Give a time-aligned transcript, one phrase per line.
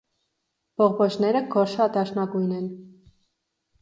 [0.81, 2.69] Բողբոջները գորշադարչնագույն են։